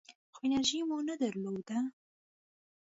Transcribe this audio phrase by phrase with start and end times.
[0.35, 1.79] خو انرژي مو نه درلوده.